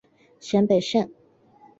[0.39, 1.11] 咸北线